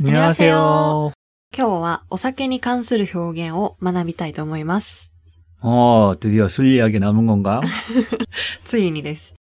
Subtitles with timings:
[0.00, 1.12] 안녕하세요.
[1.56, 5.10] 今日はお酒に関する表現を学びたいと思います。
[5.62, 7.60] 어, 드디어 술 이야기 남은 건가?
[8.64, 9.34] ついにです。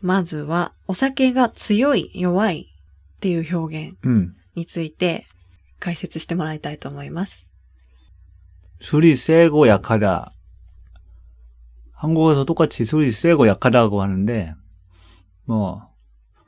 [0.00, 2.68] まずは、お酒が強い、弱い
[3.16, 4.34] っていう表現 음.
[4.54, 5.26] について
[5.80, 7.44] 解説してもらいたいと思います。
[8.80, 10.32] 술이 세고 약하다.
[11.94, 14.54] 한국에서 똑같이 술이 세고 약하다고 하는데,
[15.46, 15.88] 뭐,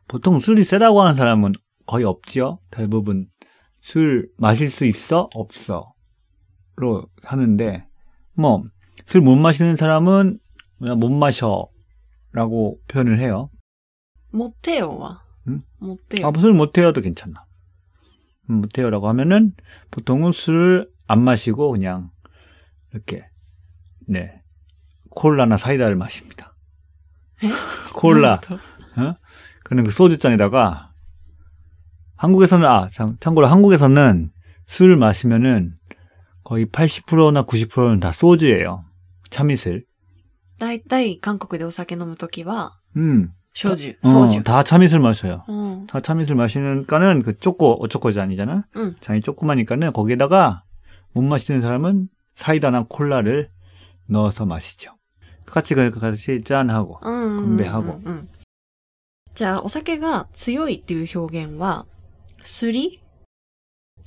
[0.06, 1.52] 보통 술이 세다고 하는 사람은
[1.85, 2.59] 거의 없지요.
[2.71, 3.27] 대부분
[3.81, 5.29] 술 마실 수 있어?
[5.33, 7.87] 없어.로 하는데
[8.33, 8.63] 뭐
[9.07, 10.39] 술 못 마시는 사람은
[10.79, 13.49] 그냥 못 마셔라고 표현을 해요.
[14.31, 15.23] 못해요와.
[15.47, 15.61] 응?
[15.79, 16.27] 못해요.
[16.27, 17.45] 아, 뭐 술 못해요도 괜찮아.
[18.49, 19.53] 음, 못해요라고 하면은
[19.91, 22.09] 보통은 술 안 마시고 그냥
[22.91, 23.29] 이렇게
[24.07, 24.41] 네
[25.11, 26.55] 콜라나 사이다를 마십니다.
[27.93, 28.39] 콜라.
[28.97, 29.15] 어?
[29.63, 30.94] 그는 그 소주잔에다가
[32.16, 34.30] 한국에서는 아 참, 참고로 한국에서는
[34.66, 35.74] 술을 마시면은
[36.44, 38.84] 거의 80%나 90%는 다 소주예요.
[39.30, 39.84] 참이슬.
[40.58, 44.42] だいたい韓国でお酒飲むときは、 음, 焼酎、 어, ソジュ。
[44.42, 45.44] 다 참이슬 마셔요.
[45.48, 45.86] うん。
[45.86, 48.64] 다 참이슬 마시니까는 그 쪼꼬 어쩌고 잔이잖아.
[48.74, 48.96] うん。
[49.00, 50.64] 잔이 조그마니까는 거기에다가
[51.12, 53.48] 못 마시는 사람은 사이다나 콜라를
[54.08, 54.92] 넣어서 마시죠.
[55.46, 57.56] 같이 그 같이 짠하고 うん。
[57.56, 58.28] 分米ハゴうんうん
[59.32, 61.86] じゃあ、お酒が強いっていう表現は、
[62.41, 63.01] すり？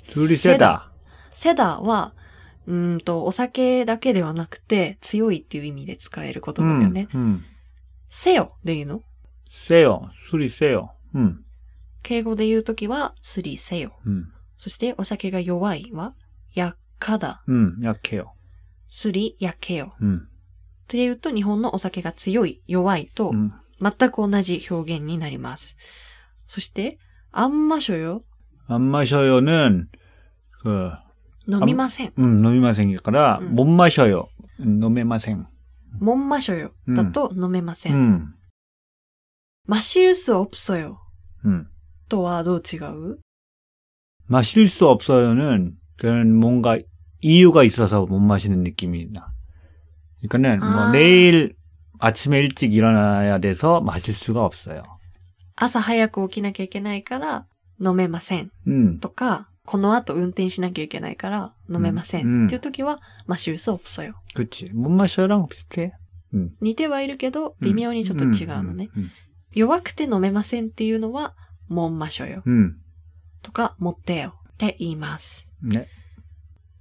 [0.03, 0.91] すりセダ
[1.31, 1.51] せ。
[1.51, 2.15] セダは、
[2.67, 7.09] うんと、お酒だけではなくて、強いっていう意味で使える言葉だよね。
[7.15, 7.45] うん。
[8.09, 9.03] せよで言うの？
[9.51, 10.95] せよ、すりせよ。
[11.15, 11.45] うん。
[12.03, 13.99] 敬語で言うときは、すりせよ。
[14.05, 14.29] うん。
[14.57, 16.13] そして、お酒が弱いは、
[16.55, 17.43] やっかだ。
[17.47, 18.35] うん、やっけよ。
[18.89, 19.95] すり、やっけよ。
[20.01, 20.29] うん。
[20.87, 23.33] というと、日本のお酒が強い、弱いと、
[23.81, 25.77] 全く同じ表現になります。
[25.77, 25.85] うん、
[26.49, 26.99] そして、
[27.32, 28.24] あんましょよ。
[28.68, 29.90] 안 마셔요는
[30.62, 30.92] 그
[31.48, 32.14] 飲みません。
[32.18, 33.56] 음, 노미마생이니까 음.
[33.56, 34.30] 못 마셔요.
[34.62, 35.46] 음, 노메마생.
[36.00, 36.72] もんましょよ。
[36.88, 37.94] だと飲めません。
[37.94, 38.34] 음,
[39.68, 40.96] マシルスオプソよ。
[41.46, 41.68] 음.
[42.10, 43.20] とはどう違う
[44.28, 46.78] 마실 수 없어요는 그런 뭔가
[47.22, 49.34] 이유가 있어서 못 마시는 느낌이 나.
[50.22, 50.86] 그러니까는 아.
[50.86, 51.56] 뭐 내일
[52.00, 54.84] 아침에 일찍 일어나야 돼서 마실 수가 없어요.
[55.58, 57.46] 朝早く起きなきゃいけないから
[57.80, 58.52] 飲めません。
[58.68, 62.28] 음, とか、この後運転しなきゃいけないから飲めません。
[62.28, 64.16] うんっていう時は、マシルスオプソよ。
[64.36, 64.74] 그렇지.
[64.74, 65.94] 못 마셔랑 비슷해.
[66.34, 66.50] 음.
[66.62, 68.90] 似てはいるけど、微妙にちょっと違うのね。
[68.98, 69.10] 음,
[69.54, 71.36] 弱くて飲めませんっていうのは、
[71.68, 72.42] もんましょよ。
[72.46, 72.74] 음,
[73.42, 74.36] とか、持ってよ。
[74.54, 75.46] って言います。
[75.64, 75.70] 음.
[75.70, 75.86] 네.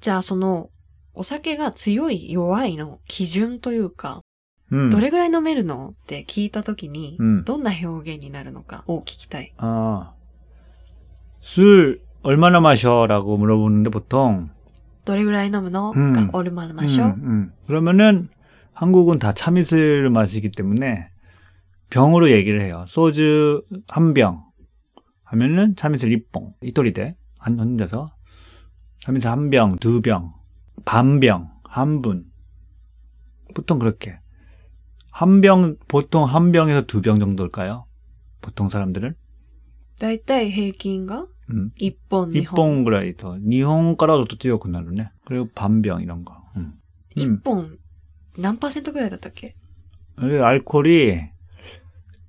[0.00, 0.70] じゃあその、
[1.14, 4.22] お酒が強い弱いの基準というか、
[4.72, 4.90] 음.
[4.90, 9.52] どれぐらい飲めるのって聞いたときに、うんどんな表現になるのかを聞きたい。
[9.58, 10.14] 아,
[11.40, 14.48] 술 얼마나 마셔라고 물어보는데 보통
[15.04, 17.04] どれぐらい飲むの、うんがオルマルマショ。
[17.04, 17.52] 음, 음.
[17.66, 18.28] 그러면은
[18.72, 21.10] 한국은 다 참이슬을 마시기 때문에
[21.90, 22.84] 병으로 얘기를 해요.
[22.88, 24.44] 소주 한 병
[25.24, 26.54] 하면은 참이슬 2봉.
[26.62, 27.16] 이토리대.
[27.38, 28.12] 한 혼자서.
[29.00, 30.32] 참이슬 한 병, 두 병,
[30.84, 32.24] 반 병, 한 분.
[33.54, 34.18] 보통 그렇게.
[35.16, 37.86] 한 병, 보통 한 병에서 두 병 정도일까요?
[38.40, 39.14] 보통 사람들은?
[39.98, 41.70] だいたい平均が 음.
[41.78, 42.82] 1本、2本。
[42.82, 43.36] 2봉 그라이 더.
[43.38, 45.10] 니혼 가라도 또 뛰어 그나르네.
[45.24, 46.34] 그리고 반병 이런 거.
[46.56, 46.72] 음.
[47.14, 47.78] 1本、
[48.38, 49.54] 何パーセントぐらいだったっけ
[50.20, 51.20] 이 알코올이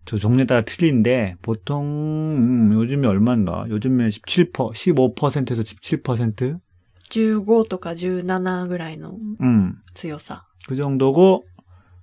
[0.05, 1.85] 저 종류에 따라 틀린데 보통
[2.35, 3.65] 음, 요즘에 얼마인가?
[3.69, 6.59] 요즘에 17% 15%에서 17%?
[7.09, 9.75] 15とか17ぐらいの 음.
[9.93, 10.45] 強さ。
[10.67, 11.43] 그 정도고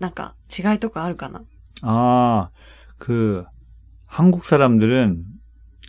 [0.00, 1.42] なんか違いとかあるかな
[1.82, 2.50] 아,
[2.98, 3.44] 그,
[4.06, 5.24] 한국 사람들은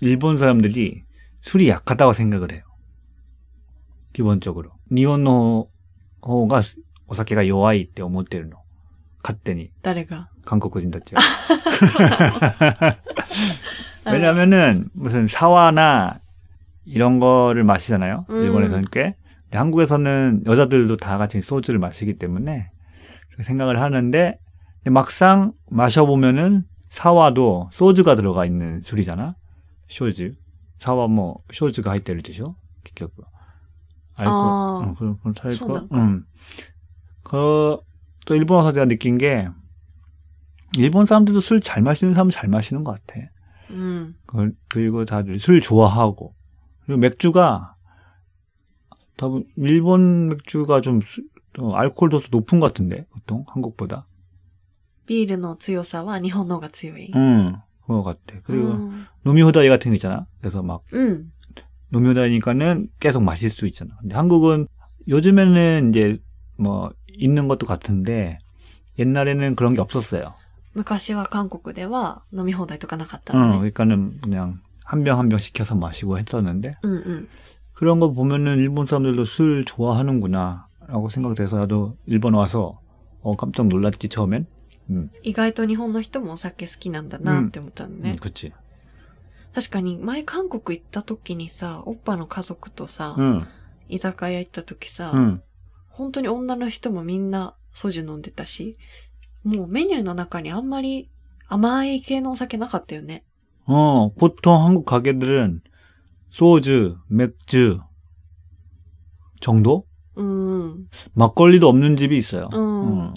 [0.01, 1.03] 일본 사람들이
[1.41, 2.63] 술이 약하다고 생각을 해요.
[4.13, 4.71] 기본적으로.
[4.91, 6.61] 니혼노호가
[7.07, 8.57] 오사케가 요아이 때 오모테르노.
[9.23, 11.21] 勝手に誰が韓国人たちは。
[14.05, 16.21] 왜냐면은 무슨 사와나
[16.85, 18.25] 이런 거를 마시잖아요.
[18.29, 18.41] 음.
[18.41, 19.15] 일본에서는 꽤.
[19.43, 22.71] 근데 한국에서는 여자들도 다 같이 소주를 마시기 때문에 그렇게
[23.41, 24.39] 생각을 하는데
[24.79, 29.35] 근데 막상 마셔보면은 사와도 소주가 들어가 있는 술이잖아.
[29.89, 30.35] 쇼주.
[30.77, 33.23] 差はもう、焼酎が入ってるでしょ結局。
[34.15, 35.85] アルコあーうん그런 차일 そうな 거.
[35.85, 36.25] んか 음.
[37.23, 37.79] 그,
[38.25, 39.47] 또 일본 와서 제가 느낀 게,
[40.77, 43.19] 일본 사람들도 술 잘 마시는 사람은 잘 마시는 것 같아.
[43.69, 44.15] うん。
[44.27, 46.33] 그- 그리고 다들 술 좋아하고.
[46.85, 47.75] 그리고 맥주가,
[49.17, 51.23] 多分 일본 맥주가 좀, 수-
[51.59, 54.05] 어, 알코올 도수 높은 것 같은데, 보통, 한국보다.
[55.07, 57.11] ビールの強さは日本の方が強い。
[57.15, 58.19] 응, 그거 같아.
[58.37, 59.05] う 그리고, ん。
[59.23, 60.27] 노미호다이 같은 거 있잖아.
[60.41, 61.31] 그래서 막, うん。
[61.89, 63.95] 노미호다이니까는 계속 마실 수 있잖아.
[64.01, 64.67] 근데 한국은
[65.07, 66.19] 요즘에는 이제
[66.57, 68.39] 뭐 있는 것도 같은데
[68.99, 70.33] 옛날에는 그런 게 없었어요.
[70.75, 73.71] 昔は韓国では飲み放題とかなかった 어, のね。
[73.71, 77.27] 그러니까는 그냥 한 병 한 병 시켜서 마시고 했었는데 うんうん。
[77.73, 82.79] 그런 거 보면은 일본 사람들도 술 좋아하는구나 라고 생각돼서 나도 일본 와서
[83.21, 84.45] 어 깜짝 놀랐지 처음엔.
[84.89, 88.11] 음, 意外と日本の人もお酒好きなんだなって思ったのね。
[88.11, 88.53] 음, 그치.
[89.53, 93.45] 確かに前韓国行った時にさ、おっぱの家族とさ、 응,
[93.89, 95.41] 居酒屋行った時さ、 응.
[95.89, 98.77] 本当に女の人もみんなソジュ飲んでたし、
[99.43, 101.09] もうメニューの中にあんまり
[101.47, 103.23] 甘い系のお酒なかったよね。
[103.65, 105.61] 어 보통 한국 가게들은
[106.29, 107.79] 소주, 맥주
[109.41, 109.85] 정도?
[110.15, 110.87] うん。
[111.15, 112.49] 막걸리도 없는 집이 있어요.
[112.53, 113.09] うん。
[113.09, 113.13] 응,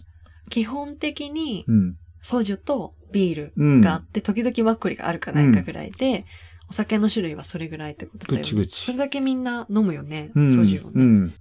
[0.51, 3.81] 基本的に 응, ソジュとビール 응.
[3.81, 6.25] があって、時々マッコリがあるかないかぐらいで、
[6.69, 8.43] お酒の種類はそれぐらいってことだよね。
[8.43, 10.93] ぐちぐちそれだけみんな飲むよね、 응, ソジュをね。
[10.97, 11.33] 응.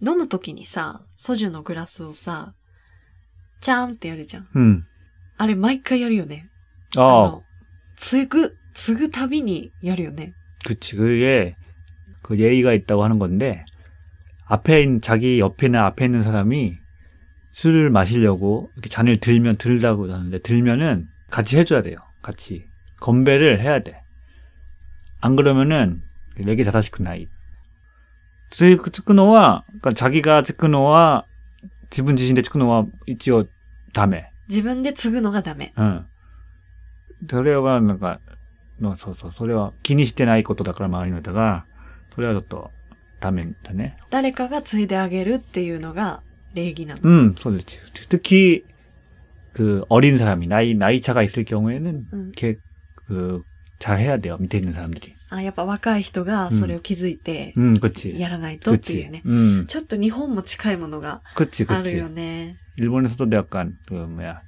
[0.00, 2.54] 飲む時にさ、ソジュのグラスをさ、
[3.60, 4.48] チャーンってやるじゃん。
[4.54, 4.84] 응.
[5.38, 6.48] あれ毎回やるよね。
[6.96, 7.42] 아, の
[7.96, 10.34] 継ぐ、継ぐたびにやるよね。
[10.66, 10.96] 그치.
[10.96, 11.56] 그게
[12.22, 13.64] 그 예의가 있다고 하는 건데
[14.50, 16.78] 앞에 있는 자기 옆에나 앞에 있는 사람이
[17.52, 21.98] 술을 마시려고 이렇게 잔을 들면 들다고 하는데 들면은 같이 해줘야 돼요.
[22.22, 22.66] 같이
[23.00, 24.02] 건배를 해야 돼.
[25.20, 26.02] 안 그러면은
[26.38, 27.28] 내게 다다시크 나이.
[28.50, 29.64] つつくのは、
[29.94, 31.26] 자기가 つくのは
[31.90, 33.46] 지분 지신데 つくのは一応
[33.92, 35.72] ダメ.自分で継ぐのがダメ。
[35.76, 36.06] うん。
[37.28, 38.20] それはなんか、
[38.80, 41.64] のそうそう、それは気にしてないことだから周りの人が、
[42.14, 42.70] それはちょっと
[43.20, 43.96] ダメだね。
[44.10, 46.22] 誰かが継いであげるっていうのが
[46.54, 47.00] 礼儀なの。
[47.08, 47.78] 음, 소리지.
[48.08, 48.64] 특히
[49.52, 52.32] 그 어린 사람이 나이 나이 차가 있을 경우에는 음.
[52.36, 52.58] 이렇게
[53.06, 53.42] 그
[53.78, 54.36] 잘해야 돼요.
[54.38, 55.14] 밑에 있는 사람들이.
[55.28, 58.16] あ、やっぱ若い人がそれを気づいて 음, 그렇지.
[58.18, 59.10] やらないとっていう 그렇지.
[59.10, 59.22] ね。
[59.26, 62.12] 음, ちょっと日本も近いものが 그렇지, あるよ 그렇지.
[62.14, 62.56] ね。
[62.76, 64.42] 일본에서도 약간 그 뭐야,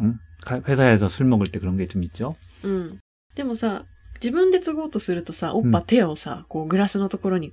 [0.00, 0.14] 응?
[0.44, 2.36] 가- 회사에서 술 먹을 때 그런 게 좀 있죠.
[2.62, 2.98] うん。
[3.34, 3.84] でもさ、
[4.22, 7.52] 自分で継ごうとするとさ、おっぱうん手をさ、こうグラスのところに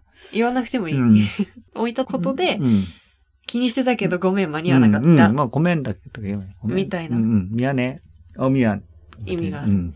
[0.32, 0.96] 言わなくてもいい。
[0.96, 1.26] 음,
[1.74, 2.84] 置いたことで、 음,
[3.46, 5.28] 気にしてたけどごめん間に合わなかっ 음, た。
[5.30, 6.42] 음, 뭐 고멘 다, 고멘.
[6.64, 7.98] みたいな 음, 음, 미안해.
[8.38, 8.82] 어 미안.
[9.24, 9.94] 意味がある 음,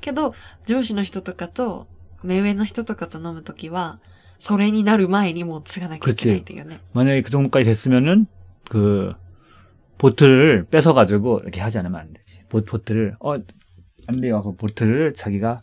[0.00, 0.34] けど、
[0.66, 1.86] 上司の人とかと、
[2.22, 3.98] 目上の人とかと飲むときは、
[4.38, 6.80] それになる前にもう継がなきゃいけないっていうね。
[6.94, 8.26] 만약에 그 정도까지 됐으면은
[8.68, 9.12] 그
[9.98, 12.42] 보트를 뺏어가지고 이렇게 하지 않으면 안 되지.
[12.48, 13.36] 보, 보트를 어
[14.06, 14.40] 안 돼요.
[14.42, 15.62] 그 보트를 자기가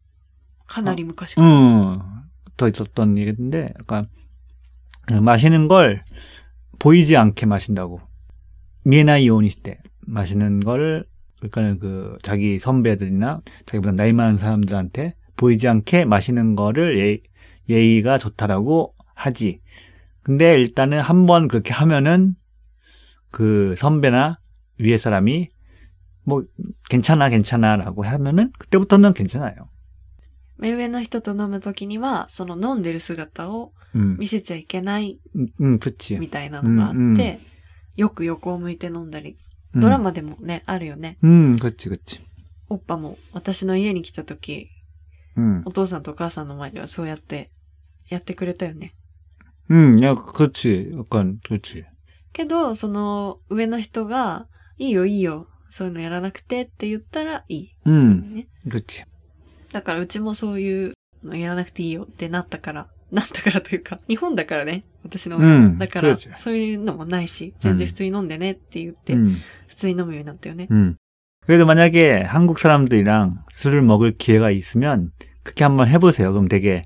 [0.70, 1.46] かなり昔から。
[1.48, 1.98] 음,
[2.56, 4.08] 더 있었던 얘기인데, 약간,
[5.06, 6.02] 그 마시는 걸
[6.78, 8.00] 보이지 않게 마신다고.
[8.84, 11.06] 미에나이 요니시 때 마시는 걸,
[11.38, 17.18] 그러니까는 그, 자기 선배들이나 자기보다 나이 많은 사람들한테 보이지 않게 마시는 거를 예,
[17.68, 19.60] 예의가 좋다라고 하지.
[20.22, 22.34] 근데 일단은 한 번 그렇게 하면은
[23.30, 24.38] 그 선배나
[24.80, 25.50] 위에 사람이
[26.24, 26.44] 뭐
[26.88, 29.54] 괜찮아 괜찮아라고 하면은 그때부터는 괜찮아요.
[30.61, 35.19] 目上の人と飲むときには、その飲んでる姿を見せちゃいけない
[35.79, 37.39] プチみたいなのがあって、
[37.97, 39.35] よく横を向いて飲んだり、
[39.75, 41.17] ドラマでもね、あるよね。
[41.23, 42.19] うん、こっちこっち。
[42.69, 44.69] おっぱも私の家に来たとき、
[45.35, 47.49] うん、お父さんとお母さんの前ではそうやって
[48.09, 48.93] やってくれたよね。
[49.69, 51.85] うん、いや、こっち、わかん、こっち。
[52.33, 57.69] けど、その上の人が、いいよいいよ、そういうのやらなくてって言ったらいい。
[57.85, 59.03] うん、ね、こっち。
[59.72, 60.94] だからうちもそういう
[61.24, 65.54] のやらなくていいよってなったから、 なったからというか、日本だからね、私の親は。
[65.54, 69.36] うんだから、そうですそういうのもないし、全然普通に飲んでねって言って、 음,
[69.68, 70.68] 普通に飲むようになったよね。
[70.70, 70.96] 음.
[71.46, 75.12] 그래도 만약에 한국 사람들이랑 술을 먹을 기회가 있으면
[75.44, 76.32] 그렇게 한번 해보세요.
[76.32, 76.82] 그럼 되게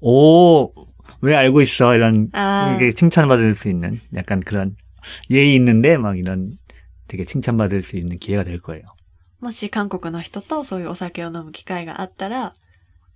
[0.00, 0.72] 오,
[1.20, 1.94] 왜 알고 있어?
[1.94, 4.74] 이런 ああ、 이게 칭찬받을 수 있는 약간 그런
[5.30, 6.52] 예의 있는데 막 이런
[7.06, 8.82] 되게 칭찬받을 수 있는 기회가 될 거예요.
[9.39, 12.55] もし韓国の人とそういうお酒を飲む機会があったら、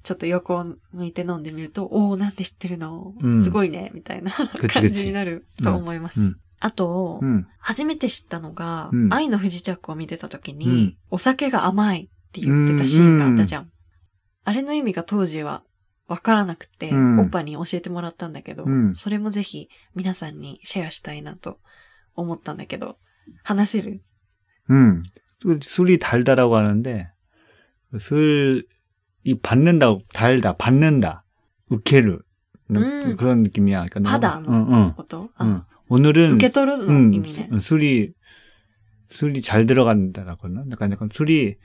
[0.03, 6.35] ちょっと横を向いて飲んでみると、おお、なんで知ってるの、うん、すごいね、みたいな感じになると思います。
[6.59, 13.71] あと、うん、初めて知ったのが、愛の不時着を見てた時に、お酒が甘いって言ってたシーンがあったじゃん。
[14.43, 15.63] あれの意味が当時は
[16.07, 21.59] わからなくて、オッパに教えてもらったんだけど、それもぜひ皆さんにシェアしたいなと
[22.15, 22.97] 思ったんだけど、
[23.43, 24.01] 話せる？
[24.67, 25.03] うん。
[25.62, 27.10] 술이 달다라고 하는데
[27.98, 28.62] 술이
[29.42, 31.24] 받는다 달다 받는다
[31.72, 32.18] 으케르
[32.70, 33.16] 음.
[33.16, 33.86] 그런 느낌이야.
[33.86, 34.42] 그러니까 받아.
[34.48, 35.62] 응, 응, こと、 응.
[35.62, 37.48] あ 오늘은 受け取るの 음, 意味ね。
[37.60, 38.12] 술이
[39.10, 40.64] 술이 잘 들어간다라고 하나?
[40.72, 41.56] 약간 약간 술이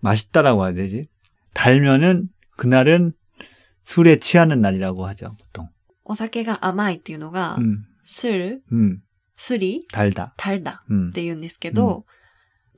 [0.00, 1.06] 맛있다라고 해야 되지?
[1.52, 3.12] 달면은 그날은
[3.84, 5.68] 술에 취하는 날이라고 하죠, 보통.
[6.04, 9.00] お酒が甘いっていうのが、 음, スル、 음,
[9.36, 10.32] スリ、 달다.
[10.38, 12.06] タルダ 음, って言うんですけど、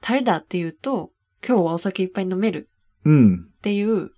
[0.00, 1.10] タルダって言うと、
[1.46, 2.68] 今日はお酒いっぱい飲める
[3.06, 4.10] 음, っていう、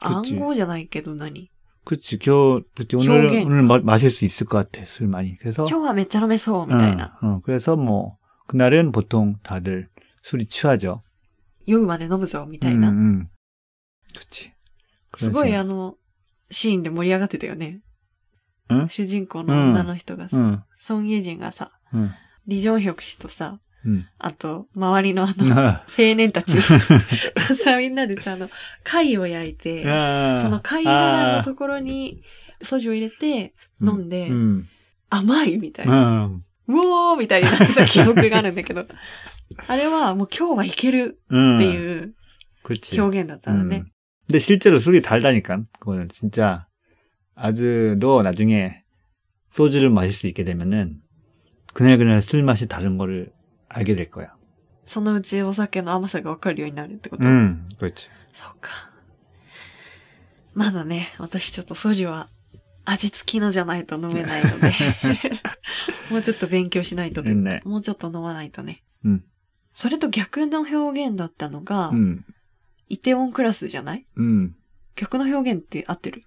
[0.00, 0.36] 그치.
[0.36, 1.50] 暗号じゃないけど何
[1.84, 2.18] 그치.
[2.18, 2.96] 겨, 그치.
[2.96, 3.46] 오늘, 효경.
[3.46, 5.36] 오늘 마, 마실 수 있을 것 같아, 술 많이.
[5.38, 5.64] 그래서.
[5.68, 7.18] 今日はめっちゃ飲めそうみたいな。
[7.22, 9.88] 어, 어, 그래서 뭐, 그날은 보통 다들
[10.22, 11.02] 술이 취하죠.
[11.66, 12.88] 酔うまで飲むぞみたい 음, な。
[12.90, 13.28] 음.
[14.14, 14.52] 그치.
[15.16, 15.96] すごい 그래서, あの、
[16.50, 17.80] シーンで盛り上がってたよね。
[18.72, 22.10] ん主人公の女の人がさ、 응, ソン・イェジンがさ、 응,
[22.46, 24.04] リジョンヒョク氏とさ、 응.
[24.18, 28.50] あと、周りのあの、青 아, 年たちとさ、 みんなでさ、あの、
[28.82, 32.20] 貝を焼いて、 아, その貝殻のところに、
[32.60, 34.64] ソジュを入れて、飲んで 음,
[35.10, 36.26] 甘いみたいな。
[36.26, 38.84] 음, うおーみたいになってた記憶があるんだけど、
[39.68, 41.56] あれはもう今日はいける 음.
[41.56, 42.14] っていう
[42.64, 43.00] 그치.
[43.00, 43.76] 表現だったのね。
[43.76, 43.84] 음.
[44.26, 45.62] 근데 실제로 술이 달다니까.
[45.80, 46.66] 그거는 진짜
[47.34, 48.82] 아주 너 나중에
[49.52, 50.96] 소주를 마실 수 있게 되면은
[51.72, 53.30] 그날 그날 술 맛이 다른 거를
[53.72, 54.34] 알게 될 거야.
[54.86, 58.08] そのうちお酒の甘さがわかるようになるってこと、 음, 그렇지.
[58.32, 58.90] そうか。
[60.54, 62.28] まだね、私ちょっとソジュは
[62.84, 64.72] 味付きのじゃないと飲めないので、
[66.10, 68.82] もうちょっと勉強しないとというかねもうちょっと飲まないとね。
[69.04, 69.24] うん
[69.74, 72.24] それと逆の表現だったのが、 음,
[72.88, 74.54] イテウォンクラスじゃない 음.
[74.96, 76.22] 逆の表現って合ってる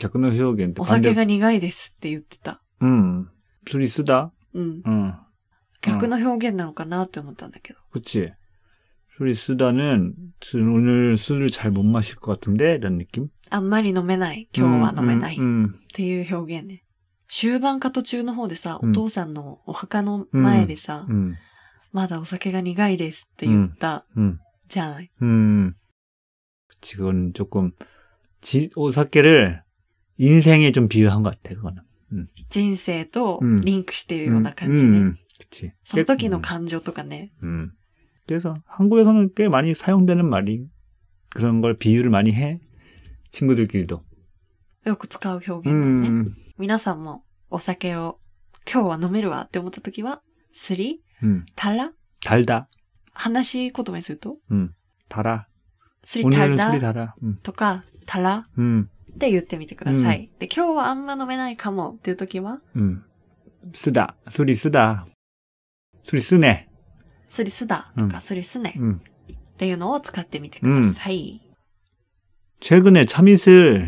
[0.00, 2.60] 격노 효견 お酒が苦いですって言ってた。
[2.80, 3.28] 음,
[3.68, 4.32] 술이 쓰다.
[4.54, 4.82] うん。
[4.84, 5.14] 응,
[5.80, 7.78] 逆の表現なのかなって思ったんだけど。
[7.92, 8.30] 그치.
[9.18, 13.28] 술이 쓰다는 술- 오늘 술을 잘 못 마실 것 같은데 이런 느낌?
[13.50, 14.48] あんまり飲めない。
[14.56, 15.36] 今日は飲めない。
[15.36, 16.82] っ 음, ていう表現ね。
[17.28, 21.34] 終盤か途中の方でさ、うんお父さんのお墓の前でさ、 음,
[21.92, 25.10] まだお酒が苦いですって言った、 음, じゃない。
[25.20, 25.74] 음.
[26.80, 27.72] 그치, 그건 조금
[28.40, 29.62] 지, 오사케를
[30.18, 31.82] 인생에 좀 비유한 것 같아, 그거는.
[32.50, 35.14] 人生とうんリンクしてるような感じね。
[35.36, 35.72] 음, 그치.
[35.84, 37.30] その時の 음, 感情とかね。
[37.42, 37.70] 음.
[38.26, 40.66] 그래서 한국에서는 꽤 많이 사용되는 말이
[41.30, 42.60] 그런 걸 비유를 많이 해.
[43.30, 44.02] 친구들끼리도.
[44.84, 46.08] よく使う表現だね。
[46.08, 48.18] 음, 皆さんもお酒を
[48.70, 51.44] 今日は飲めるわって思った時は、すり 음.
[51.56, 51.92] たら
[52.24, 52.66] 달다.
[53.12, 54.70] 話し言葉にすると、 음.
[55.08, 55.44] 달아.
[56.04, 57.14] すりた 오늘은 ら 술이 달아.
[57.22, 57.36] 음.
[57.42, 58.88] とか、たら 음.
[59.14, 60.30] って言ってみてください。
[60.38, 63.02] で、今日はあんま飲めないかもっていう時は、 음.
[63.74, 64.16] 쓰다.
[64.28, 65.06] 술이 쓰다.
[66.06, 66.68] 술이 쓰네.
[67.28, 69.00] すりすだとか、うんすりすね 음.
[69.54, 71.40] っていうのを使ってみてください。
[72.60, 73.86] 최근에 참이슬이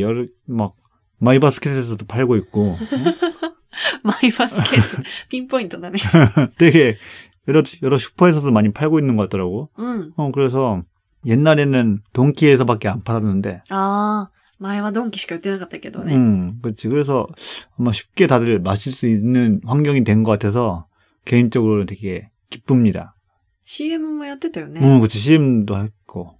[0.00, 0.74] 여러 막
[1.18, 2.78] 마이바스켓에서도 팔고 있고 어?
[4.02, 5.02] マイバスケット。
[5.28, 6.00] ピンポイントだね。
[6.58, 6.98] 되게
[7.48, 9.70] 여러 여러 슈퍼에서도 많이 팔고 있는 것 같더라고.
[9.76, 10.12] うん。
[10.16, 10.82] 어 그래서
[11.26, 16.14] 옛날에는 돈키에서밖에 안 팔았는데 ああ、 前はドンキしか売ってなかったけどね。
[16.14, 16.88] 음, 그렇지.
[16.88, 17.26] 그래서
[17.78, 20.86] 아마 쉽게 다들 마실 수 있는 환경이 된 것 같아서
[21.28, 23.14] 개인적으로 되게 기쁩니다.
[23.64, 24.80] CM もやってたよね。
[24.80, 25.18] 어, 그치.
[25.18, 26.38] CM도 했고.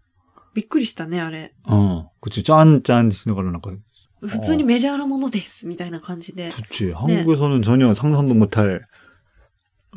[0.55, 1.53] びっくりしたね、あれ。
[1.65, 2.43] 어, 그치.
[2.43, 3.73] 짠짠 쓰는 걸로 나고.
[4.21, 6.51] 普通にメジャーなものです、みたいな感じで。
[6.51, 6.91] 그치.
[6.93, 8.83] 한국에서는 전혀 상상도 못할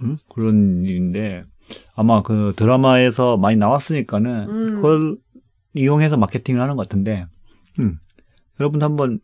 [0.04, 0.18] 응?
[0.30, 1.44] 그런 일인데
[1.96, 4.76] 아마 그 드라마에서 많이 나왔으니까는 음.
[4.76, 5.18] 그걸
[5.74, 7.26] 이용해서 마케팅을 하는 것 같은데,
[7.80, 7.98] 음.
[8.60, 9.20] 여러분 한번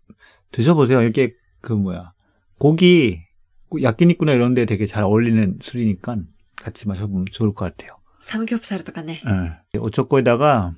[0.52, 1.02] 드셔보세요.
[1.04, 2.14] 이게 그 뭐야
[2.60, 3.22] 고기
[3.82, 6.18] 야끼니꾸나 이런 데 되게 잘 어울리는 술이니까
[6.56, 7.98] 같이 마셔보면 좋을 것 같아요.
[8.22, 9.22] サムギョプサルとかね。
[9.76, 9.80] 예.
[9.80, 10.74] 오초코에다가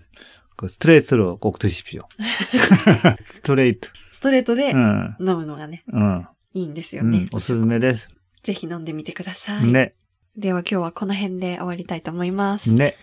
[0.55, 2.08] 그 스트레이트로 꼭 드십시오.
[3.41, 3.89] 스트레이트.
[4.12, 7.36] ストレートで 응, 飲むのがね、 응, いいんですよね 응, 。
[7.36, 8.08] 오스스메です.
[8.44, 9.65] ぜひ飲んでみてください。
[9.65, 9.91] 네,
[10.38, 12.74] では今日はこの辺で終わりたいと思います。
[12.74, 12.96] 네.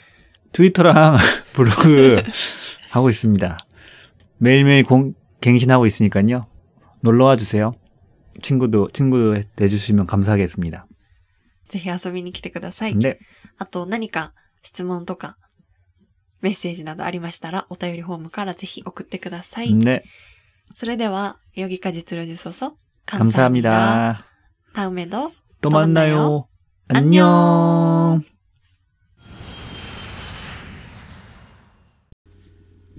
[0.53, 1.19] 트위터랑
[1.53, 2.23] 블로그
[2.91, 3.59] 하고 있습니다.
[4.39, 6.47] 매일매일 공, 갱신하고 있으니까요.
[7.03, 7.75] 놀러와 주세요.
[8.41, 10.87] 친구도, 친구 내주시면 감사하겠습니다.
[11.69, 12.95] ぜひ遊びに来てください。
[12.97, 13.19] 네,
[13.59, 15.37] あと何か質問とか
[16.41, 19.73] メッセージなどありましたらお便りフォームからぜひ送ってください。
[19.75, 20.03] 네.
[20.75, 24.27] それでは、여기까지 들어주셔서 감사합니다.
[24.73, 26.49] 다음에도 또 또 만나요.
[26.89, 27.29] 만나요.
[28.19, 28.23] 안녕.